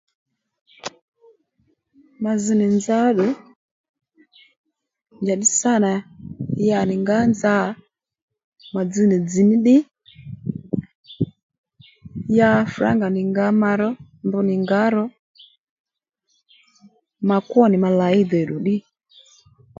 [2.21, 3.27] Ma zz nì nza ó ddù
[5.21, 5.91] njàddí sâ nà
[6.67, 7.69] ya à nì ngǎ nza ò
[8.73, 9.77] mà dzz nì dzz̀ ní ddí
[12.37, 13.89] ya frǎnga nì ngǎ ma ró
[14.25, 15.05] mbr nì ngǎ ro
[17.27, 18.75] ma kwó nì ma layí děddù ddí